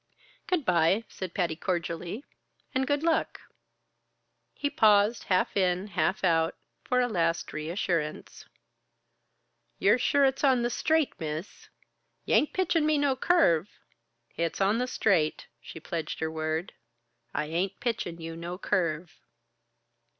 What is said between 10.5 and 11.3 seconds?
the straight,